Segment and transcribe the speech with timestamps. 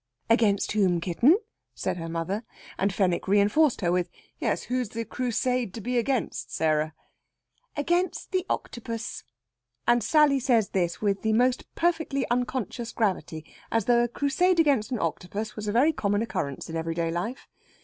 [0.31, 1.37] "Against whom, kitten?"
[1.75, 2.43] said her mother.
[2.79, 6.95] And Fenwick reinforced her with, "Yes, who's the Crusade to be against, Sarah?"
[7.77, 9.23] "Against the Octopus."
[9.87, 14.89] And Sally says this with the most perfectly unconscious gravity, as though a Crusade against
[14.89, 17.47] an octopus was a very common occurrence in every day life.